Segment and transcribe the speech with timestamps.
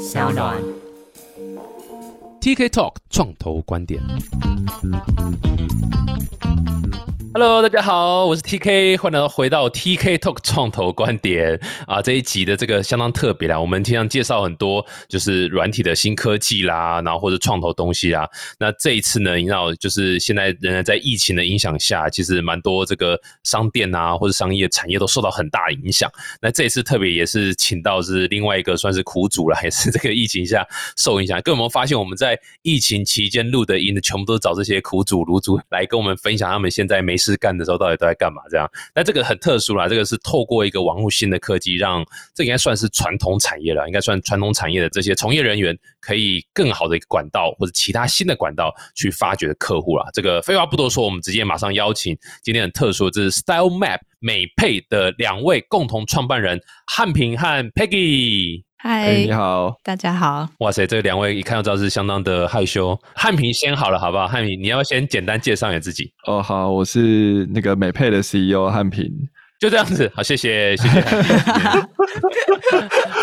[0.00, 0.56] 小暖。
[2.40, 4.00] TK Talk 创投观点。
[7.32, 12.02] Hello，大家好，我是 TK，欢迎回到 TK Talk 创投观点啊！
[12.02, 18.28] 这一集的这个相当特别啦，我们经常介绍很多就是软体的新科技啦，然后或者创投东西啦。
[18.58, 26.10] 那这一次呢，你知道，就是现在仍然在疫情的影响下，其实蛮多这个商店啊或者商业产业都受到很大影响。
[26.42, 30.66] 那这一次特别也是请到是另外一个算是苦主啦， 也是这个疫情下
[30.96, 31.40] 受影响。
[31.42, 38.40] 各位有没有发现我们在疫情期间录的音，全部都找这些苦主卤主来跟我们分享他们现在没事干的时候到底都在干嘛。
[38.50, 50.06] 这样，那这个很特殊啦，这个是透过一个网络新的科技，让这应该算是传统产业了，应该算传统产业的这些从业人员可以更好的一个管道或者其他新的管道去发掘客户啦。
[50.14, 58.64] 这个废话不多说，我们直接马上邀请今天很特殊，这是 Style Map 美配的两位共同创办人汉平和 Peggy。
[58.82, 60.48] 嗨、哎，你好，大家好。
[60.60, 62.98] 哇塞，这两位一看就知道是相当的害羞。
[63.14, 64.26] 汉平先好了，好不好？
[64.26, 66.10] 汉平，你要不要先简单介绍你自己？
[66.26, 69.06] 哦，好，我是那个美配的 CEO 汉平。
[69.58, 71.00] 就这样子，好，谢谢，谢谢。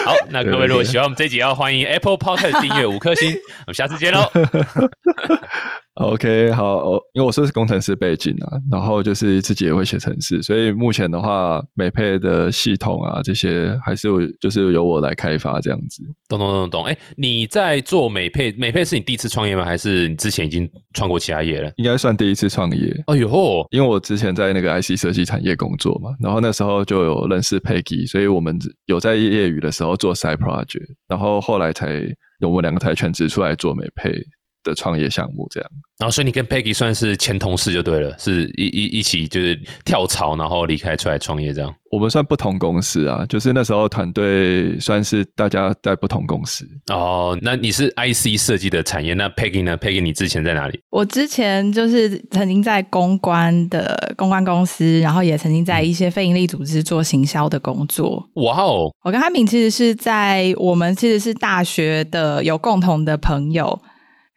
[0.05, 4.29] 好，那各位如果喜欢我们这一集，要欢迎 Apple Podcast 订阅五颗星，我们下次见喽。
[5.97, 14.07] OK，好，哦因为我是工程师背景啊，然后就是自己也会写程式，所以目前的话，美配的系统啊这些还是
[14.39, 16.03] 就是由我来开发这样子。
[16.29, 16.85] 懂懂懂懂。
[16.85, 19.65] 哎，你在做美配，美配是你第一次创业吗？
[19.65, 21.71] 还是你之前已经创过其他业了？
[21.77, 32.03] 应该算第一次创业，哎呦，因为我之前在那个 IC 设计产业工作嘛，然后那时候就有认识 Peggy，所以我们有在业余的时候做 side project，然后后来才
[32.41, 34.11] 我们两个才全职出来做美配
[34.67, 35.69] 的创业项目这样。
[35.97, 41.73] 然后所以你跟 Peggy 算是前同事就对了，是一一一起就是跳槽，然后离开出来创业这样。
[41.89, 46.67] 我们算不同公司啊，就是那时候团队算是大家在不同公司。
[46.91, 50.79] 哦，那你是 IC 设计的产业，那 Peggy 呢？Peggy 你之前在哪里？
[50.91, 58.23] 我之前就是曾经在公关的公关公司，然后也曾经在一些非营利组织做行销的工作。
[58.35, 63.81] 哇哦，我跟汉敏其实是在我们其实是大学的有共同的朋友。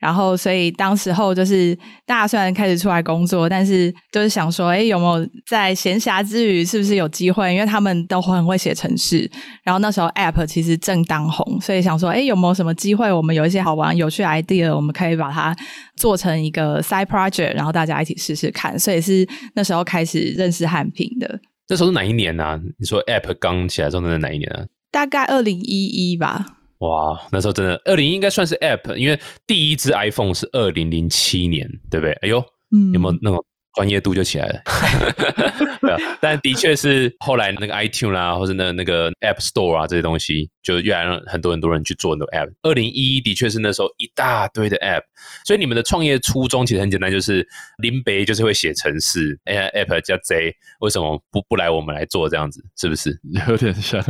[0.01, 7.53] 然后，所以当时候就是大家虽然开始出来工作，但是就是想说，哎，有没有在闲暇之余，是不是有机会？
[7.53, 9.31] 因为他们都很会写程式，
[9.63, 13.13] 然后那时候 App 其实正当红，所以想说，哎，有没有什么机会？
[13.13, 15.55] 我们有一些好玩、有趣的 idea，我们可以把它
[15.97, 18.79] 做成一个 side project，然后大家一起试试看。
[18.79, 21.39] 所以是那时候开始认识汉平的。
[21.69, 22.61] 那时候是哪一年呢、啊？
[22.79, 24.65] 你说 App 刚起来的时候，那是哪一年啊？
[24.91, 26.47] 大概二零一一吧。
[26.81, 32.13] 哇，那时候真的，二零应该算是 App，因为第一支 iPhone 是二零零七年，对不对？
[32.23, 34.61] 哎呦，嗯有没有那种专业度就起来了？
[35.81, 42.51] 对啊，但的确是后来那个 iTune 啦、或者那那个 App Store 啊这些东西，就越来让很多很多人去做很多 App。
[42.63, 45.03] 二零一一的确是那时候一大堆的 App，
[45.47, 47.47] 所以你们的创业初衷其实很简单，就是
[47.79, 52.63] 林北就是会写程式，哎，App 叫 Z，为什么不不来我们来做这样子？
[52.77, 53.19] 是不是？
[53.49, 54.05] 有点像，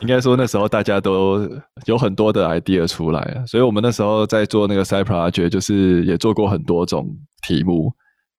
[0.00, 1.48] 应该说那时候大家都
[1.86, 7.06] 有很多的 idea 出来啊，所以我们那时候在做那个 side project，就是也做过很多种
[7.46, 7.92] 题目，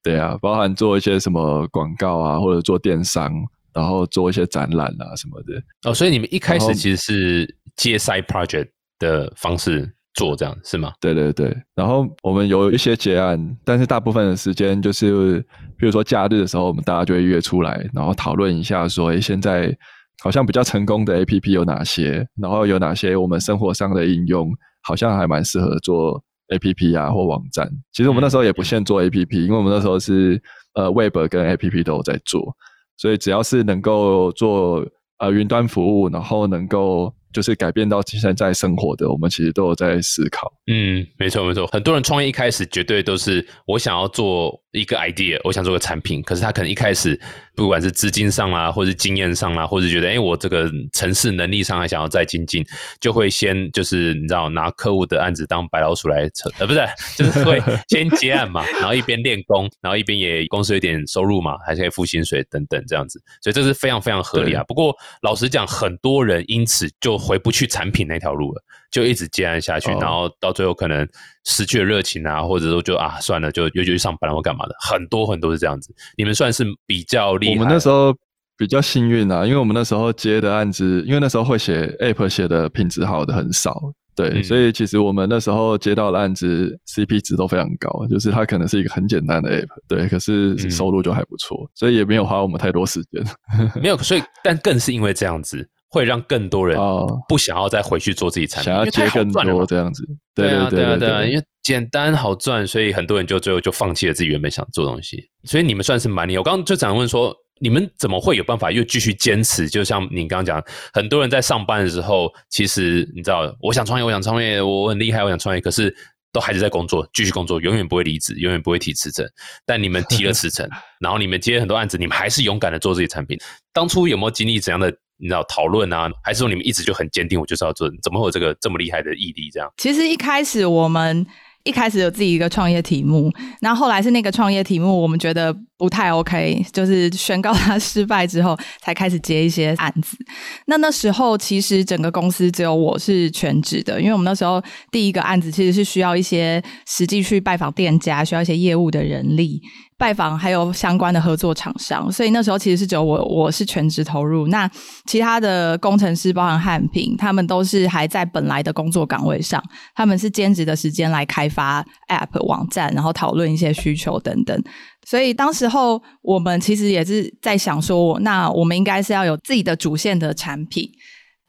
[0.04, 3.32] 对啊，包含做一些什么广告啊，或者做电商，
[3.74, 5.62] 然后做一些展览啊什么的。
[5.90, 10.92] 哦，所以你们一开始其实是接 side project 的方式做这样是吗？
[11.00, 15.40] 对对对，然后我们有一些结案，但是大部分的时间就是，
[15.78, 19.76] 比如说假日的时候，我们大家就会约出来，然后讨论一下说，诶，现在
[20.24, 24.52] 好像比较成功的 APP 有哪些，然后有哪些我们生活上的应用，
[24.84, 27.68] 好像还蛮适合做 APP 啊或网站。
[27.92, 30.42] 其实我们那时候也不限做 APP，因为我们那时候是
[30.76, 32.56] 呃 Web 跟 APP 都有在做，
[32.98, 34.86] 所以只要是能够做
[35.18, 40.52] 呃云端服务，然后能够就是改变到现在生活的，我们其实都有在思考。
[40.68, 47.20] 嗯，没错没错，很多人创业一开始绝对都是我想要做一个 idea，我想做个产品，可是他可能一开始
[47.56, 52.66] 不管是资金上啦，或是经验上啦，或者觉得哎我这个城市能力上还想要再精进，
[53.00, 56.80] 就会先就是你知道拿客户的案子当白老鼠来扯，呃不是，
[57.16, 64.64] 就是会先接案嘛， 然后一边练功，然后一边也公司有点收入嘛，还是可以付薪水等等这样子，所以这是非常非常合理啊。
[64.68, 68.64] 不过老实讲，很多人因此就回不去产品那条路了。
[68.92, 71.08] 就一直接案下去，哦然后到最后可能
[71.46, 75.94] 失去了热情啊，或者说就啊算了，就又去上班了或干嘛的，很多很多是这样子。
[76.18, 77.54] 你们算是比较厉害。
[77.54, 78.14] 我们那时候
[78.58, 83.82] 比较幸运啊，因为我们那时候接的案子，因为那时候会写 App 写的品质好的很少，
[84.16, 93.24] 对，嗯所以其实我们那时候接到的案子 CP 值都非常高，就是它可能是一个很简单的 App，对，可是嗯收入就还不错，所以也没有花我们太多时间。
[93.82, 100.04] 没有，所以但更是因为这样子，会让更多人哦不想要再回去做自己产品，想要接更多这样子，
[100.34, 105.30] 对啊，对啊，对啊，对因为简单好赚，所以很多人就最后就放弃了自己原本想做的东西。
[105.44, 106.40] 所以你们算是蛮厉害。
[106.40, 109.68] 我刚刚就想问说，你们怎么会有办法又继续坚持？
[109.70, 115.94] 就像你刚刚讲，很多人在上班的时候，其实你知道，我想创业，我想创业，我很厉害，我想创业，可是
[116.32, 119.24] 都还是在工作，继续工作，永远不会离职，永远不会提辞呈。
[119.66, 120.68] 但你们提了辞呈，
[121.00, 123.38] 然后你们接很多案子，你们还是勇敢的做自己产品。
[123.74, 124.92] 当初有没有经历怎样的
[125.22, 126.10] 你知道讨论啊？
[126.24, 127.88] 还是说你们一直就很坚定，我就是要做？
[128.02, 129.52] 怎么会有这个这么厉害的毅力？
[129.52, 129.72] 这样？
[129.78, 131.26] 其实一开始我们
[131.64, 133.32] 一开始有自己一个创业题目，
[133.62, 140.18] 然后后来是那个创业题目我们觉得不太 OK，就是宣告它 失败之后，才开始接一些案子。
[140.66, 144.60] 那那时候其实整个公司只有我是全职的，因为我们那时候
[144.92, 149.62] 第一个案子其实是需要一些实际去拜访店家，需要一些业务的人力。
[150.02, 154.68] 拜访还有相关的合作厂商，所以那时候其实是只有我我是全职投入，那
[155.06, 159.64] 其他的工程师，包含汉平，他们都是还在本来的工作岗位上，
[159.94, 164.60] 他们是兼职的时间来开发 App 网站，然后讨论一些需求等等。
[165.06, 170.90] 所以当时候我们其实也是在想说，那我们应该是要有自己的主线的产品。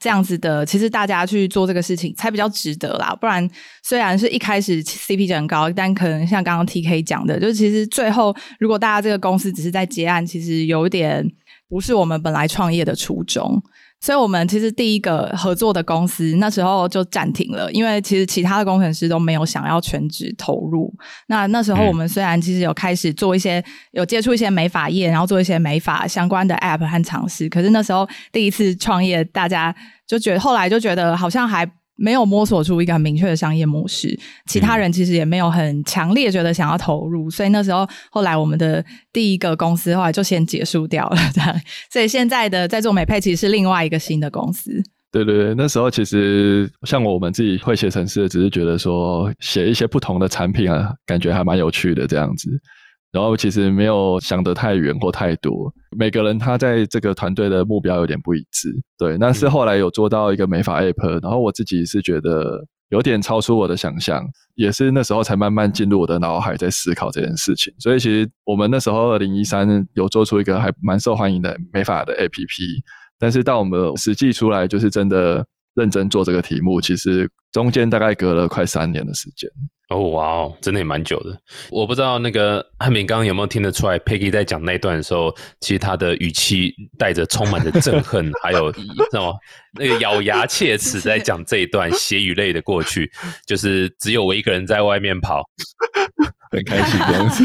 [0.03, 3.15] 这样子的，其实大家去做这个事情才比较值得啦。
[3.21, 3.49] 不然，
[3.81, 11.25] 虽然是一开始 CP 值很高，但可能像刚刚 TK 讲的，就是其实最后如果大家这个公司只是在结案，其实有点
[11.69, 13.63] 不是我们本来创业的初衷。
[14.03, 20.93] 所以我们其实第一个合作的公司那时候就暂停了，因为其实其他的工程师都没有想要全职投入。
[21.27, 29.73] 那那时候我们虽然其实有开始做一些有接触一些美发业，然后做一些美发相关的 App 和尝试，可是那时候第一次创业，大家
[30.05, 31.65] 就觉得后来就觉得好像还。
[31.95, 34.17] 没有摸索出一个很明确的商业模式，
[34.47, 41.55] 其他人其实也没有很强烈觉得想要投入，所以那时候后来我们的第一个公司后来就先结束掉了，这样。
[41.91, 44.81] 所以现在的在做美配其实是另外一个新的公司。
[45.11, 52.49] 对对对，那时候其实像我们自己会写程式，只是觉得说写一些不同的产品啊，感觉还蛮有趣的这样子。
[53.13, 58.73] 然后其实没有想得太远或太多，每个人他在这个团队的目标有点不一致。
[58.97, 64.25] 对，那是后来有做到一个美发 app，然后我自己是觉得有点超出我的想象，
[64.55, 67.71] 也是那时候才慢慢进入我的脑海在思考这件事情。
[67.77, 72.81] 所以其实我们那时候二零一三有做出一个还蛮受欢迎的美发的 app，
[73.19, 75.45] 但是到我们实际出来就是真的
[75.75, 79.47] 认真做这个题目，其实中间大概隔了快三年的时间。
[79.89, 81.37] 哦，哇哦，真的也蛮久的。
[81.69, 88.71] 我不知道那个汉敏刚刚有没有听得出来，Peggy 在讲那段的时候，其实他的语气带着充满着憎恨，还有
[89.11, 89.35] 什么
[89.77, 93.11] 那个咬牙切齿在讲这一段血与泪的过去，
[93.45, 95.43] 就是只有我一个人在外面跑，
[96.49, 97.43] 很开心这样子。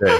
[0.00, 0.10] 对，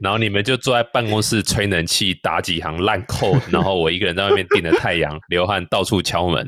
[0.00, 6.46] 然后你们就坐在办公室吹冷气，打几行烂扣，然后我一个人在外面顶着太阳，流汗，到处敲门。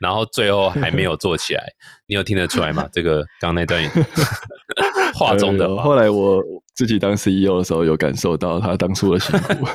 [0.00, 1.64] 然后最后还没有做起来，
[2.06, 2.88] 你有听得出来吗？
[2.92, 3.82] 这个刚那段
[5.14, 5.76] 话中的。
[5.76, 6.42] 后来我
[6.74, 9.66] 自己当 CEO 的时候，有感受到他当初的辛苦。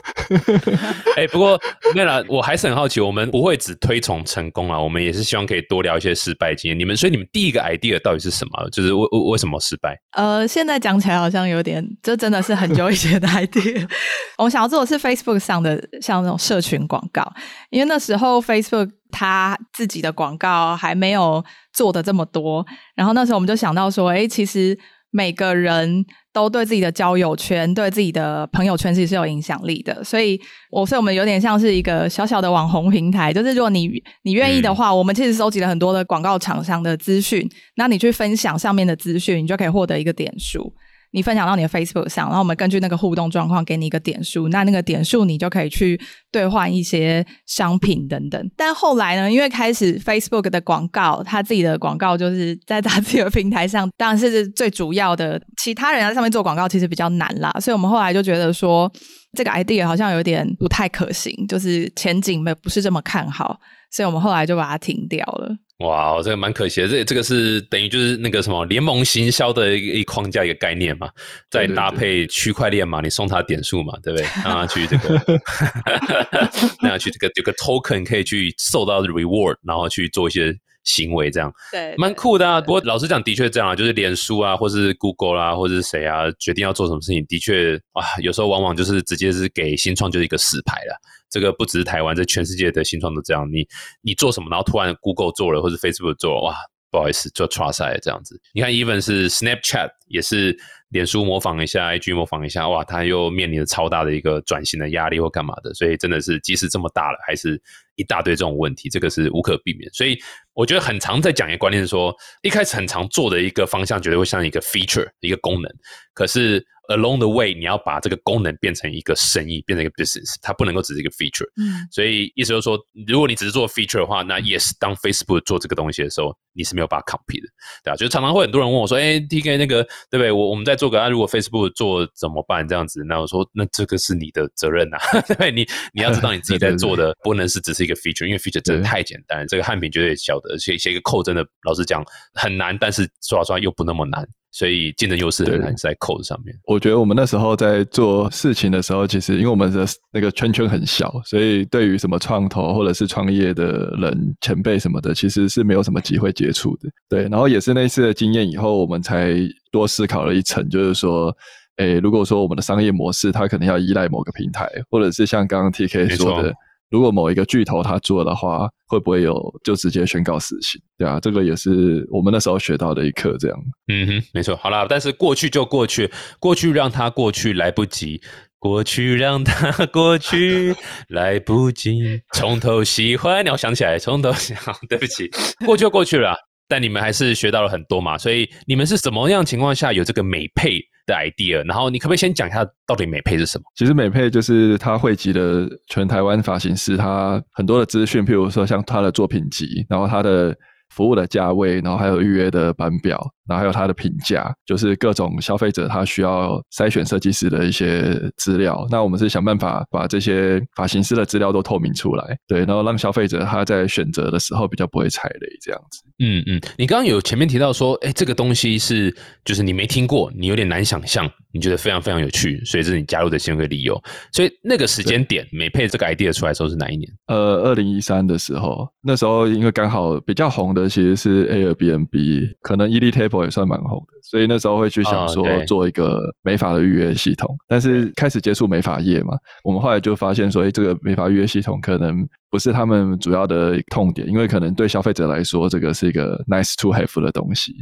[1.15, 1.59] 哎，不过
[1.95, 6.77] 那了，我还是很好奇，我们不会只推崇成功啊，我们也是希望可以多聊一些失败经验。
[6.77, 8.69] 你们，所以你们第一个 idea 到底是什么？
[8.69, 9.97] 就是为为为什么失败？
[10.11, 13.89] 呃，现在讲起来好像有点，这真的是很久以前的 idea。
[14.37, 17.31] 我想要做的是 Facebook 上的像那种社群广告，
[17.69, 18.91] 因为那时候 Facebook。
[19.11, 21.43] 它自己的广告还没有
[21.73, 22.63] 做的这么多，
[22.93, 24.77] 然后那时候我们就想到说，哎，其实
[25.11, 30.39] 每个人都对自己的交友圈、对自己的朋友圈其实是有影响力的，所以，
[30.71, 33.89] 我所以我们有点像是一个小小的网红平台，就是如果你
[34.23, 40.73] 你愿意的话，我们其实收集了很多的广告厂商的资讯，那你去分享上面的资讯，你就可以获得一个点数。
[41.11, 45.99] 你分享到你的 Facebook 上，然后我们根据那个互动状况给你一个点数，那那个点数你就可以去
[46.31, 48.51] 兑换一些商品等等。
[48.56, 55.42] 但后来呢，因为开始 Facebook 的广告，他自己的广告就是在他自己的平台上，当然是最主要的。
[55.57, 58.92] 其他人在上面做广告其实比较难啦，所以我们后来就觉得说，
[59.33, 63.59] 这个 idea 好像有点不太可行，就是前景没不是这么看好，
[63.92, 65.56] 所以我们后来就把它停掉了。
[65.80, 66.88] 哇，这个蛮可惜的。
[66.90, 71.09] 这这个是等于就是那个什么联盟行销的一一框架一个概念嘛，
[71.50, 74.28] 再搭配区块链嘛，你送他点数嘛，对不对？
[74.44, 75.16] 让他去这个，
[76.83, 82.59] 让他去这个有个 token 可以去受到 reward，然后去做一些行为，这样对，蛮酷的啊。
[82.59, 91.00] 不过老实讲，的确这样啊，就是脸书啊，或是 Google 啦，或者是谁啊，决定要做什么事情，的确啊，有时候往往就是直接是给新创就是一个死牌了。
[91.30, 93.48] 这个不只是台湾，在全世界的新创都这样。
[93.52, 93.68] 你
[94.02, 96.56] 你做什么，然后突然 Google 做了，或者 Facebook 做，哇，
[96.90, 98.42] 不好意思，做 trust 这样子。
[98.54, 100.57] 你看，even 是 Snapchat 也是
[100.90, 107.62] 脸书模仿一下，IG 模仿一下，哇，它又面临着超大的一个转型的压力或干嘛的，所以真的是即使这么大了，还是
[107.95, 109.88] 一大堆这种问题，这个是无可避免。
[109.94, 110.18] 所以
[110.54, 115.71] 我觉得很常在讲一个观念是说，一开始很常做的一个方向，绝对会像一个 feature 一个功能，
[116.14, 116.66] 可是。
[116.89, 121.45] Along the way，你要把这个功能变成一个生意，变成一个 business，它不能够只是一个 feature。
[121.55, 127.47] 嗯，所以意思就是说，如果你只是做 feature 的话，那 yes，当 Facebook 做这个东西的时候，你是没有办法 compete 的，
[127.83, 130.31] 对啊，就常常会很多人问我说：“哎，TK 那个对不对？
[130.31, 132.67] 我我们在做个，如果 Facebook 做怎么办？
[132.67, 134.97] 这样子？”那我说：“那这个是你的责任呐，
[135.37, 142.03] 对，你你要知道你自己在做的不能是只是一个 feature，因为 feature 真的太简单，这个汉平绝对晓得，写写一个 code 真的，老实讲
[142.33, 146.56] 很难，但是说实话又不那么难。”所以竞争优势很难在 code 上面。
[146.65, 156.89] 我觉得我们那时候在做事情的时候，其实因为我们的那个圈圈很小，所以对于什么创投或者是创业的人前辈什么的，其实是没有什么机会接触的。
[157.07, 159.35] 对，然后也是那次的经验以后，我们才
[159.71, 161.35] 多思考了一层，就是说，
[161.77, 166.53] 诶，如果说我们的商业模式它可能要依赖某个平台，或者是像刚刚 TK 说的。
[166.89, 170.81] 如果某一个巨头他做的话，会不会有就直接宣告死刑？
[170.97, 173.35] 对啊，这个也是我们那时候学到的一课。
[173.39, 174.55] 这样，嗯哼，没错。
[174.55, 178.19] 好啦，但是过去就过去，过去让它过去来不及，
[178.57, 180.75] 过去让它过去
[181.09, 183.45] 来不及，从头喜欢。
[183.45, 184.57] 你要想起来，从头想，
[184.89, 185.29] 对不起，
[185.65, 186.35] 过去就过去了。
[186.67, 190.79] 但你们还是学到了很多嘛，所以你们是什么样情况下有这个美配
[191.09, 191.66] 的 idea？
[191.68, 193.63] 然后你可不可以先讲一下到底美配是什么？
[193.75, 200.56] 其实美配就是它汇集了全台湾发型师他很多的资讯，譬如说像他的作品集，然后他的。
[200.89, 208.85] 服务的价位，然后还有预约的班表，然后还有他的评价，就是各种消费者他需要筛选设计师的一些资料。
[208.89, 216.01] 那我们是想办法把这些发型师的资料都透明出来，对，然后让消费者他在选择的时候比较不会踩雷，这样子。
[216.21, 219.15] 嗯嗯，你刚刚有前面提到说，哎，这个东西是
[219.45, 224.01] 就是你没听过，你有点难想象，你觉得非常非常有趣，所以这是你加入的先会理由。
[224.33, 227.09] 所以那个时间点，美配这个 idea 出来的时候是哪一年？
[227.27, 230.79] 呃，二零一三的时候，那时候因为刚好比较红的。
[230.88, 237.57] 其实是 Airbnb，可能 e d Table 也算蛮红的，所以那时候会去想说做一个美发的预约系统。
[237.68, 239.33] 但是开始接触美发业嘛，
[239.64, 247.74] 我们后来就发现说，哎，这个美发预约系统可能不是他们主要的痛点，因为可能对消费者来说，这个是一个 nice to have 的东西。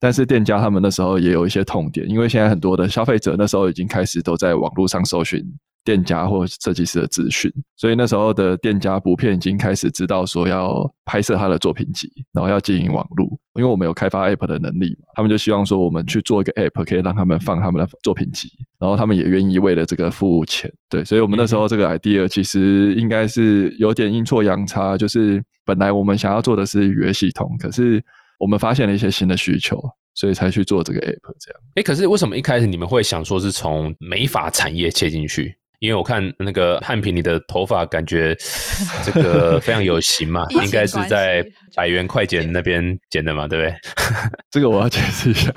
[0.00, 5.40] 但是店家他们那时候也有一些痛点，因为现在很多的消费者那时候已经开始都在网络上搜寻。
[5.84, 18.48] 店家或设计师的资讯，所以那时候的店家普遍已经开始知道说要拍摄他的作品集，然后要经营网络，因为我们有开发 App 的能力嘛，他们就希望说我们去做一个 App，可以让他们放他们的作品集，
[18.78, 20.72] 然后他们也愿意为了这个付务钱。
[20.88, 28.00] 对，所以我们那时候这个 idea 其实应该是有点阴错阳差，就是本来我们想要做的是语言系统，可是
[28.38, 29.82] 我们发现了一些新的需求，
[30.14, 31.60] 所以才去做这个 App 这样。
[31.74, 35.56] 哎，可是为什么一开始你们会想说是从美发产业切进去？
[35.82, 38.36] 因为我看那个汉平，你的头发感觉
[39.04, 43.74] 这个非常有型嘛，应该是在百元快剪那边剪的嘛，对不对？
[44.48, 45.52] 这个我要解释一下。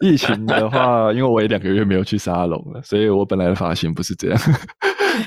[0.00, 4.40] 疫情的话，因为我也两个月没有去沙龙了，所以我本来的发型不是这样。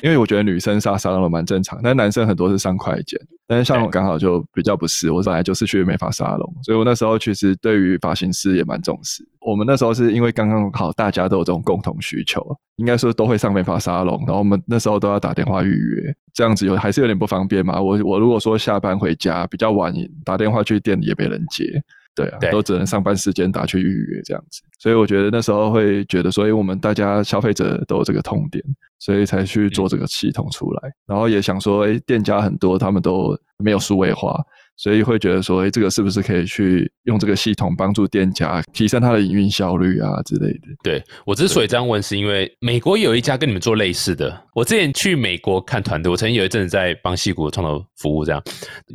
[0.01, 3.19] 因为我觉得女生上沙龙蛮正常，但男生很多是上快剪。
[3.47, 9.27] 但是像我刚好就比较不是，我本来就是去美发沙龙，所以我那时候其实对于发型师也蛮重视。
[9.41, 12.41] 我们那时候是因为刚刚好大家都有这种共同需求，
[12.77, 17.81] 应该说都会上美发沙龙，然后我们那时候都要打电话预约，这样子有还是有点不方便嘛。
[17.81, 19.93] 我我如果说下班回家比较晚，
[20.23, 21.65] 打电话去店里也没人接。
[22.13, 28.63] 对啊，都只能上班时间打去预约这样子，所以我觉得那时候会觉得，所以我们大家消费者都有这个痛点，
[28.99, 34.43] 所以才去做这个系统出来，然后也想说，哎，店家很多他们都没有数位化。
[34.81, 40.61] 所以会觉得说，哎，这个是不是可以去用这个系统帮助店家提升他的营运效率啊之类的？
[40.83, 44.35] 对我之所以这样问，是因为美国有一家跟你们做类似的。
[44.55, 48.43] 我之前去美国看团队，我曾经有一阵子在帮戏谷创投服务，这样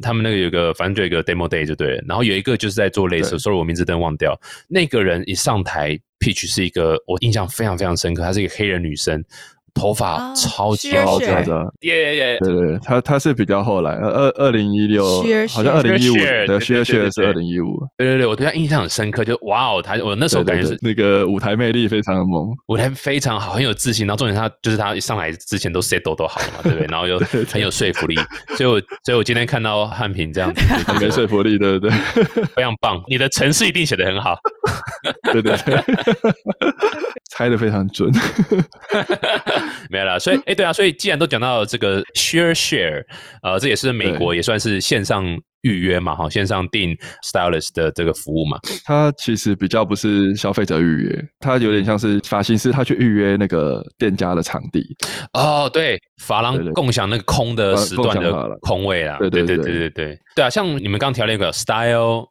[0.02, 2.05] 他们那个有个反正就一个 demo day 就对了。
[2.09, 4.37] 然后有一个就是在做类似，sorry 我名字都忘掉。
[4.69, 9.25] 那个人一上台 pitch 是一个我印象非常非常深刻，她是一个黑人女生。
[9.76, 12.38] 头发超级好，真的，耶耶耶！
[12.40, 15.04] 对对，他他是比较后来，二二零一六，
[15.49, 26.87] 好像二零一五，对，薛薛是二零一五，对对对，我对他印象很深刻，就哇哦，他我那时候感觉是那个舞台魅力非常的猛，舞台非常好，很有自信，然后重点他就是他一上来之前都 set 都都好了嘛，对不对？
[26.87, 27.18] 然后又
[27.49, 28.14] 很有说服力，
[28.56, 31.90] 所以我所以我今天看到汉平这样子，很没说服力，对不对，
[32.54, 34.38] 非常棒，你的城市一定写的很好，
[35.33, 35.85] 对对对，
[37.30, 38.11] 猜的非常准，
[39.91, 40.41] 没有了，所以。
[40.47, 43.05] 哎，对啊，所以既然都讲到这个 Share Share，
[43.43, 45.25] 呃，这也是美国也算是线上
[45.67, 48.59] 预约嘛，哈，线上订 stylist 的这个服务嘛。
[48.85, 54.97] 它其实比较不是消费者预约，它有点像是发型师他去预约那个店家的场地。
[55.33, 59.17] 哦，对，发廊共享那个空的时段的空位啦。
[59.19, 62.27] 对对对对对对对啊，像你们刚调那个 style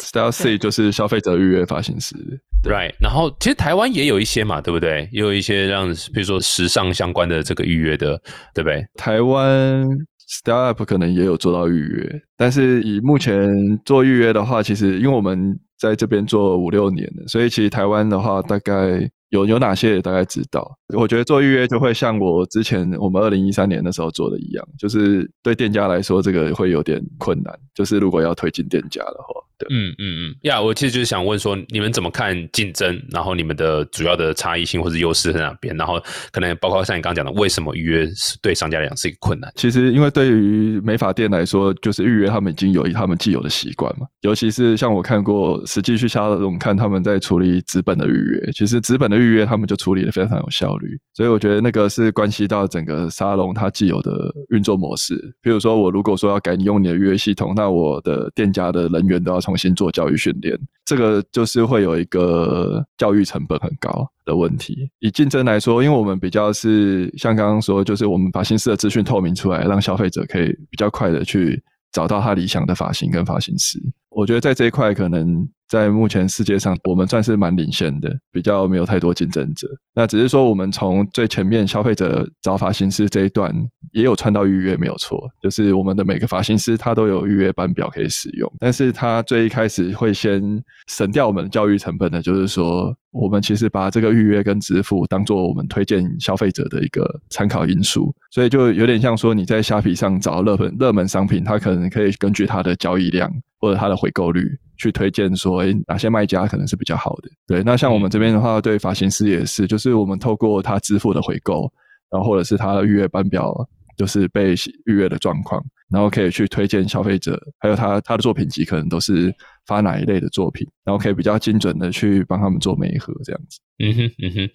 [0.00, 2.16] style C 就是消费者预约发型师。
[2.62, 5.08] Right，然后其实台湾也有一些嘛，对不对？
[5.12, 8.20] 也有一些让比如说时尚相关的这个预约的，
[8.54, 8.86] 对不对？
[8.96, 9.86] 台湾
[10.30, 19.10] Start up 可能也有做到预约，但是以目前做预约的话，其实因为我们在这边做五六年了，所以其实台湾的话大概。
[19.30, 20.76] 有有哪些也大概知道？
[20.88, 27.56] 我觉得做预约就会像我之前我们二零一三年的时候做的一样，就是对店家来说这个会有点困难。
[27.72, 33.00] 就是如果要推进店家的话，对，嗯嗯嗯，呀，我其实就是想问说，你们怎么看竞争？
[33.12, 35.76] 然后你们的主要的差异性或者优势在哪边？
[35.76, 36.02] 然后
[36.32, 39.52] 可能包括像你刚刚讲的，为什么预约是对商家来讲是一个困难？
[39.54, 44.08] 其实因为对于美发店来说，就是预约他们已经有他们既有的习惯嘛。
[44.22, 49.20] 尤其是像我看过实际去沙龙看他们在处理纸本的预约，其实纸本的。
[49.20, 55.14] 预约他们就处理的非常有效率，所以我觉得那个是关系到整个沙龙它既有的运作模式。
[55.42, 64.88] 比如说，我如果说要改你用你的预约系统，那我的店家的人员都要重新做教育训练，这个就是会有一个教育成本很高的问题。
[65.00, 73.80] 以竞争来说，因为我们比较是像刚刚说，就是我们把新式的资讯透明出来，让消费者可以比较快的去找到他理想的发型跟发型师。
[74.10, 75.48] 我觉得在这一块可能。
[75.70, 79.68] 在目前世界上，我们算是蛮领先的，比较没有太多竞争者。
[79.94, 83.54] 那只是说，我们从最前面消费者找发型师这一段，
[83.92, 85.30] 也有穿到预约，没有错。
[85.40, 90.42] 就是我们的每个发型师他都有预约班表可以使用，但是他最一开始会先
[90.88, 104.58] 省掉我们的教育成本的，就是说，我们其实把这个预约跟支付当做我们推荐消费者的一个参考因素，所以就有点像说你在虾皮上找热门热门商品，它可能可以根据它的交易量或者它的回购率。
[104.80, 107.28] 去推荐说，哎，哪些卖家可能是比较好的？
[107.46, 111.70] 对，那像我们这边的话，对发型师也是，就是我们透过他支付的回购，
[112.10, 113.54] 然后或者是他的预约班表，
[113.98, 114.54] 就是被
[114.86, 119.30] 预约的状况，然后可以去推荐消费者，还有他他的作品集可能都是
[119.66, 123.60] 发哪一类的作品，然后可以比较精准的去帮他们做媒合这样子。
[123.82, 124.50] 嗯哼，嗯哼，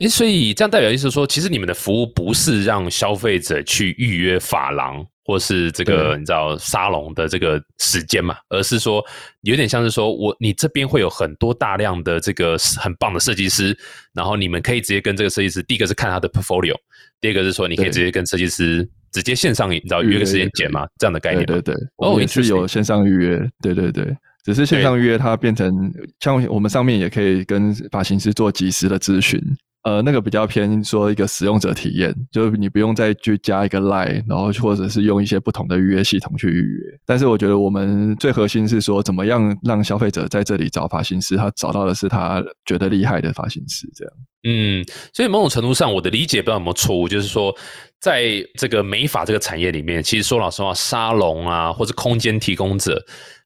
[0.00, 5.06] 诶，所以这样代表意思说，其实你们的服务不是让消费者去预约发廊。
[5.26, 9.04] 或是这个你知道沙龙的这个时间嘛，而是说
[9.40, 13.76] 有点像是说我你这边会有很多大量的这个很棒的设计师，
[14.14, 16.76] 然后你们可以直接跟这个设计师，第一个是看他的 portfolio，
[17.20, 21.44] 第二个是说你可以直接跟设计师直接线上你知道约个时间剪嘛，这样的概念。
[21.44, 29.40] 对对对，哦，也是有线上预约，对对对，只是线上预约它变成像我们上面也可以跟发型师做及时的咨询。
[29.86, 36.98] 呃，那个比较偏说一个使用者体验，就是你不用再去加一个 line，然后或者是用一些不同的预约系统去预约。
[37.06, 44.12] 但是我觉得我们最核心是说，怎么样让消费者在这里找发型师，他找到的是他觉得厉害的发型师，这样。
[44.42, 47.54] 嗯，所以某种程度上，我的理解不知道有没有错误，就是说，
[48.00, 53.00] 在这个美发这个产业里面，其实说老实话，沙龙啊，或者空间提供者，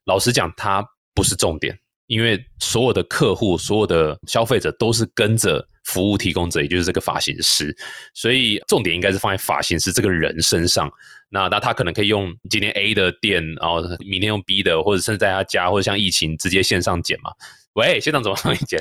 [0.06, 0.82] 老实讲，它
[1.14, 1.78] 不是重点。
[2.10, 7.72] 因为所有的客户、所有的消费者都是跟着服务提供者，也就是这个发型师，
[8.14, 10.90] 所以重点应该是放在发型师这个人身上。
[11.28, 17.30] 那那他可能可以用今天 A 的店，然后明天用 B 的，或者甚至在他家，或者像疫情直接线上剪嘛？
[17.74, 18.80] 喂，线上怎么帮你剪？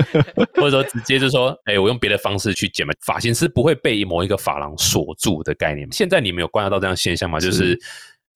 [0.56, 2.94] 或者说直接就说，哎，我用别的方式去剪嘛？
[3.04, 5.86] 发型师不会被某一个发廊锁住的概念。
[5.92, 7.38] 现在你们有观察到这样现象吗？
[7.38, 7.78] 就是。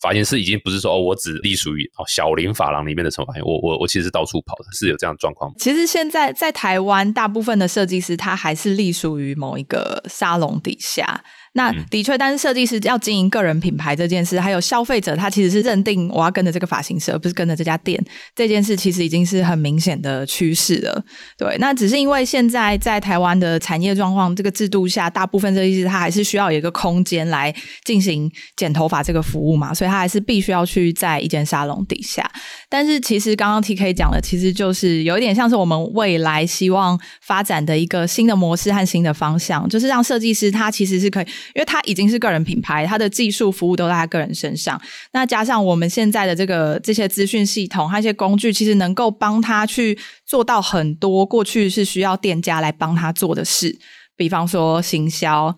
[0.04, 5.50] 发型师已经不是说哦，我只隶属于哦小林发廊里面的什么发型，我我我其实到处跑的，是有这样的状况。
[5.58, 11.24] 其实现在在台湾，大部分的设计师他还是隶属于某一个沙龙底下。
[11.56, 18.04] 那的确，但是设计师要经营个人品牌这件事，还有消费者他其实是认定我要跟着这个发型师，而不是跟着这家店。
[18.34, 21.04] 这件事其实已经是很明显的趋势了。
[21.38, 32.28] 对，那只是因为现在在台湾的产业状况这个制度下，大部分设计师他还是需要有一个空间来进行剪头发这个服务嘛，所以他还是必须要去在一间沙龙底下。
[32.68, 41.26] 但是其实刚刚 T K 讲的，其实就是有一点像是我们未来希望发展的一个新的模式和新的方向，就是让设计师他其实是可以。
[41.54, 44.80] 因为他已经是个人品牌，他的技术服务都在他个人身上。
[45.12, 53.78] 那加上我们现在的这个这些资讯系统，和一些工具，其实能够帮他去做到很多过去是需要店家来帮他做的事，
[54.16, 55.56] 比方说行销。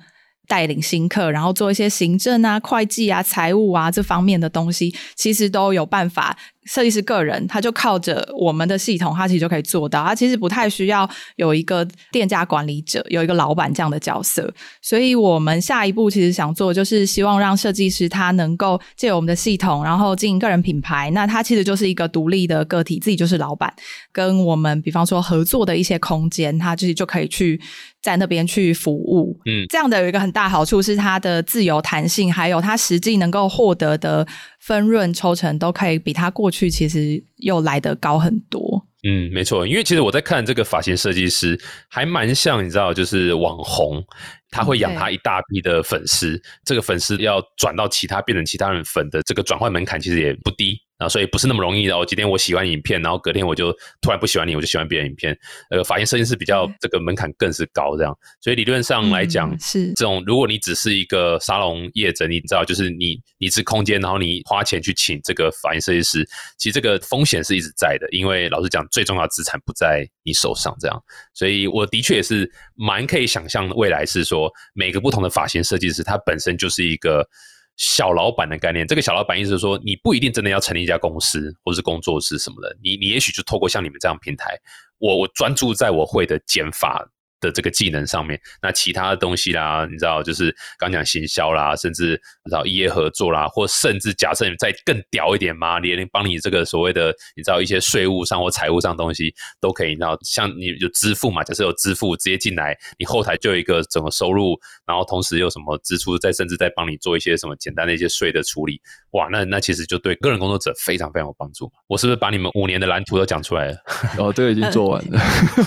[0.48, 10.04] 带领新客，然后做一些行政啊、会计啊、财务啊这方面的东西，其实都有办法设计师个人，他就靠着我们的系统，他其实就可以做到。
[10.04, 14.52] 他其实不太需要有一个店家管理者，有一个老板这样的角色。
[14.82, 21.10] 所以，我们下一步其实想做，就是希望让设计师他能够借由我们的系统，然后经营个人品牌。
[21.12, 23.72] 那他其实就是一个独立的个体，自己就是老板。
[24.12, 27.60] 跟我们比方说合作的一些空间，他其实就可以去
[28.02, 29.38] 在那边去服务。
[29.46, 34.26] 嗯，这样的有一个很大好处是它的自由弹性，还有它实际能够获得的
[34.60, 38.84] 分润抽成，都可以比他过去其实又来得高很多。
[39.08, 41.56] 嗯，没错，因为其实我在看这个发型设计师，
[41.88, 44.02] 还蛮像你知道，就是网红，
[44.50, 50.76] 他会养他一大批的粉丝，这个粉丝要转到其他变成其他人粉的这个转换门槛其实也不低。
[50.98, 51.94] 啊，所以不是那么容易的。
[51.94, 52.04] 哦。
[52.06, 55.36] 今天我喜欢影片，然后隔天我就突然不喜欢你，我就喜欢别人影片。
[55.70, 58.16] 呃，发型设计师比较这个门槛更是高，这样。
[58.40, 60.22] 所以理论上来讲，是这种。
[60.26, 68.08] 如果你只是一个沙龙业者，你知道，就是你你是空间，然后你花钱去请这个发型设计师，其实这个风险是一直在的。
[68.10, 71.02] 因为老实讲，最重要的资产不在你手上，这样。
[71.34, 77.28] 所以我的确也是蛮可以想象未来是说，每个不同的发型设计师，他本身就是一个。
[77.76, 84.58] 小老板的概念，这个小老板意思是说，你不一定真的要成立一家公司或是工作室什么的，你你也许就透过像你们这样平台，
[84.98, 87.06] 我我专注在我会的减法。
[87.40, 111.70] 的这个技能上面，那其他的东西啦，你知道，就是刚讲行销啦，甚至你知道业合作啦，或甚至假设你再更屌一点嘛，连帮你这个所谓的你知道一些税务上或财务上东西都可以，然后像你有支付嘛，假设有支付直接进来，你后台就有一个整个收入，然后同时有什么支出，再甚至再帮你做一些什么简单的一些税的处理，哇，那那其实就对个人工作者非常非常有帮助。
[111.86, 113.76] 我是不是把你们五年的蓝图都讲出来了？
[114.18, 115.20] 哦，这个已经做完了，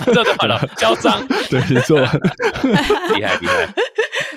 [0.04, 1.26] 这就好了，嚣张。
[1.48, 1.59] 对。
[1.68, 1.98] 没错，
[3.16, 3.74] 厉害厉害。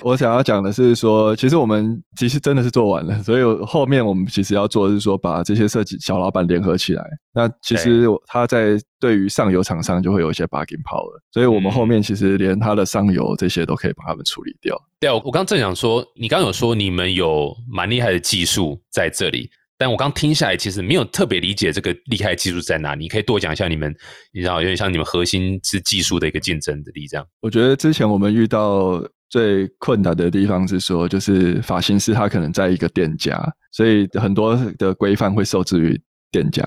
[0.02, 7.02] 我想要讲的是说，其实我们其实真的是做完了，所以后面我们其实要做的是说，把这些设计小老板联合起来。
[7.32, 14.78] 那其实他在对于上游厂商就会有一些 bargaining power，所以我们后面其实连他的上游这些都可以帮他们处理掉。
[15.00, 19.50] 对啊，我刚正想说，你刚有说你们有蛮厉害的技术在这里。
[19.84, 22.94] 但我刚听下来，其实没有特别理解这个厉害技术在哪。
[22.94, 23.94] 你可以多讲一下你们，
[24.32, 27.26] 你知道有点像你们核心是技术的一个竞争的力，这样。
[27.42, 33.38] 我觉得之前我们遇到最困难的地方是说，就是发型师他可能在一个店家，
[33.72, 36.00] 所以很多的规范会受制于
[36.32, 36.66] 店家。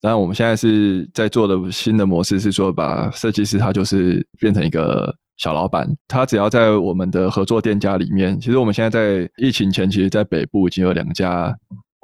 [0.00, 8.40] 然我们现在是在做的新的模式是说，把设计师他就是变成一个小老板，他只要在我们的合作店家里面。
[8.40, 11.56] 其实我们现在在疫情前，其实在北部已经有两家。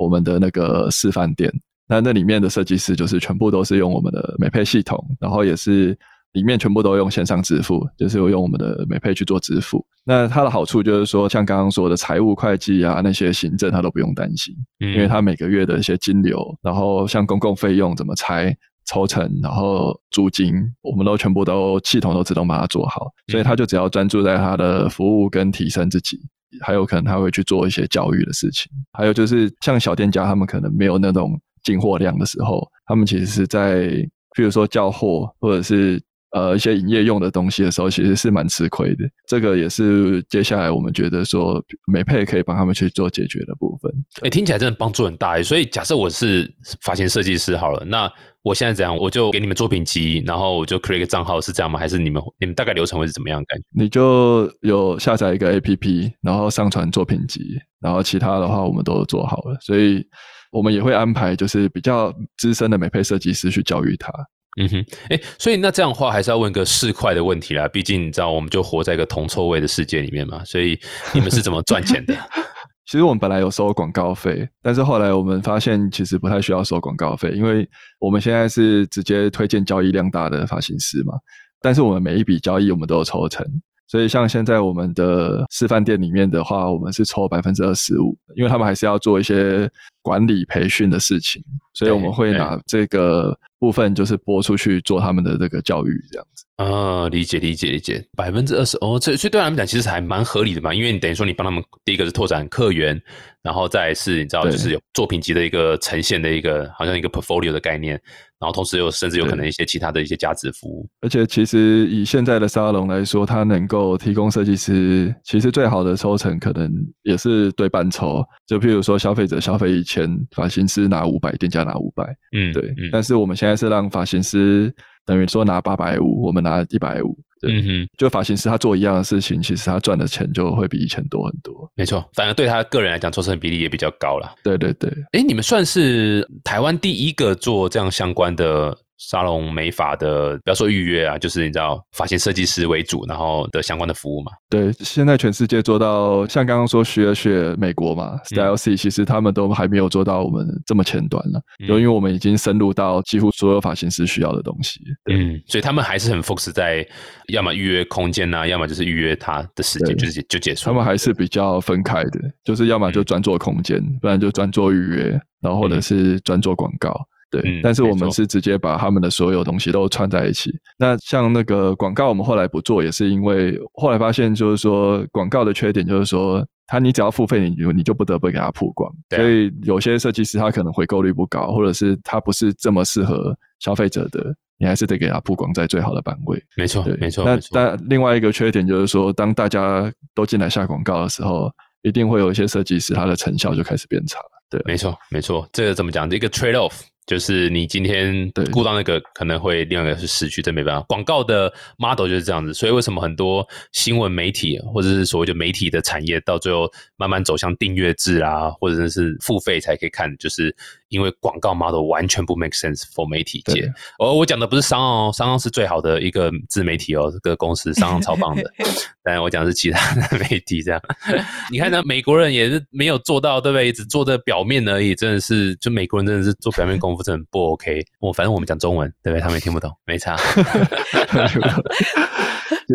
[0.02, 1.52] 我们的那个示范店，
[1.88, 5.96] 那那里面的设计师就是全部都是用我们的美配系统，然后也是
[6.32, 9.84] 里面全部都用线上支付，就是用我们的美配去做支付。
[10.04, 26.18] 那它的好处就是说，像刚刚说的财务会计啊那些行政，他都不用担心，因为他每个月的一些金流，然后像公共费用怎么拆、抽成，然后租金，我们都全部都系统都自动把它做好，所以他就只要专注在他的服务跟提升自己。
[26.60, 33.88] 还有可能他会去做一些教育的事情，还有就是像小店家，他们可能没有那种进货量的时候，他们其实是在，
[34.34, 39.04] 比如说交货或者是呃一些营业用的东西的时候，其实是蛮吃亏的。
[39.28, 43.92] 这个也是接下来我们觉得说美配可以帮他们去做解决的部分。
[44.22, 45.42] 哎，听起来真的帮助很大。
[45.42, 48.10] 所以假设我是发型设计师好了，那。
[48.44, 48.96] 我现在怎样？
[48.96, 51.78] 我就给你们作品集，然后我就 create 一个账号，是这样吗？
[51.78, 53.64] 还是你们你们大概流程会是怎么样感觉？
[53.70, 57.40] 你就有下载一个 A P P，然后上传作品集，
[57.80, 60.04] 然后其他的话我们都做好了，所以
[60.50, 64.12] 我们也会安排就是比较资深的美配设计师去教育他。
[64.60, 70.78] 嗯哼，哎，所以那这样的话还是要问个市侩的问题啦，毕竟你知道我们就活在一个铜臭味的世界里面嘛，所以
[71.14, 72.14] 你们是怎么赚钱的？
[72.84, 77.66] 其实我们本来有收广告费，但是后来我们发现其实不太需要收广告费，因为
[77.98, 81.14] 我们现在是直接推荐交易量大的发型师嘛。
[81.62, 83.46] 但是我们每一笔交易我们都有抽成，
[83.92, 96.46] 所以像现在我们的示范店里面的话，我们是抽百分之二十五，因为他们还是要做一些管理培训的事情，所以我们会拿这个部分就是拨出去做他们的这个教育这样子。
[96.56, 102.98] 啊，理解理解理解，百分之二十哦，这所以对他们讲其实还蛮合理的嘛，因为你等于说你帮他们第一个是拓展客源，
[103.42, 108.00] 然后再是你知道就是有作品集的一个呈现的一个好像一个 portfolio 的概念，
[108.38, 110.88] 然后同时又甚至有可能一些其他的一些价值服务。
[111.00, 116.70] 而且其实以现在的沙龙来说，它能够提供设计师，其实最好的抽成可能
[117.02, 122.04] 也是对半抽，就譬如说消费者消费一千，发型师拿五百，店家拿五百，
[122.36, 122.72] 嗯，对。
[122.92, 124.72] 但是我们现在是让发型师。
[125.04, 131.70] 等于说拿八百五，我们拿一百五，对，嗯哼，就发型师他做一样的事情，其实他赚的钱就会比以前多很多。
[131.74, 134.34] 没错，反而对他个人来讲，抽成比例也比较高了。
[134.44, 138.74] 对对对，哎，你们算是台湾第一个做这样相关的。
[139.08, 144.30] 沙龙美发的，不要说预约啊，就是你知道发型设计师为主，然后的相关的服务嘛。
[144.48, 154.80] 对，现在全世界做到像刚刚说学学美国嘛，Style C，其实他们都还没有做到我们这么前端了，就因为我们已经深入到几乎所有发型师需要的东西。
[155.10, 156.86] 嗯，所以他们还是很 focus 在
[157.28, 160.66] 要么预约空间呐，要么就是预约他的时间，就是就结束。
[160.66, 166.94] 他们还是比较分开的，就是要么就专做空间，不然就专做预约，然后或者是专做广告。
[167.32, 170.52] 对，但是我们是直接把他们的所有东西都串在一起。
[170.78, 178.92] 那像那个广告，我们后来不做，也是因为后来发现，就是说广告的缺点就是说，他你只要付费，你就你就不得不给他曝光。
[179.16, 184.22] 所以有些设计师他可能回购率不高，或者是他不是这么适合消费者的，
[184.58, 186.38] 你还是得给他曝光在最好的版位。
[186.54, 187.24] 没错，对，没错。
[187.24, 194.18] 那但另外一个缺点就是说，当大家都进来下广告的时候，一定会有一些设计师他的成效就开始变差。
[194.50, 195.48] 对，没错，没错。
[195.50, 196.10] 这个怎么讲？
[196.10, 196.82] 一个 trade off。
[197.12, 200.86] 就是你今天顾到那个，可能会另外一个是失去，这没办法。
[200.88, 210.56] 广告的 model 就是这样子，所以为什么很多新闻媒体或者是所谓的媒体的产业，到最后慢慢走向订阅制啊，或者是付费才可以看，就是
[210.92, 213.66] 因为广告 model 完全不 make sense for 媒体界。
[213.98, 218.44] 而我讲的不是商哦，商奥是最好的一个自媒体哦，这个公司 商超棒的。
[219.02, 220.80] 但我讲的是其他的媒体，这样
[221.50, 221.82] 你看呢？
[221.84, 223.72] 美国人也是没有做到，对不对？
[223.72, 227.84] 只做的表面而已，真的是，就美国人真的是做表面功夫，真的不 OK。
[227.98, 229.20] 我反正我们讲中文，对不对？
[229.20, 230.16] 他们也听不懂，没差。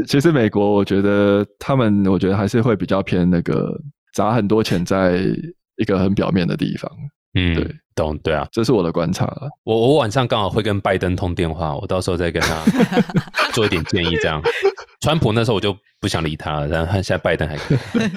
[0.08, 3.80] 其实美国，我觉得他们，我觉得还是会比较偏那个
[4.13, 5.21] 砸很多钱在
[5.77, 6.91] 一个很表面的地方。
[7.38, 9.32] 嗯，对，懂，对啊，这是我的观察。
[9.63, 12.63] 我我晚上刚好会跟拜登通电话，我到时候再跟他
[13.54, 14.15] 做一点建议。
[14.17, 14.41] 这样，
[15.02, 17.78] 川普那时候我就不想理他了，然后现在拜登还可以。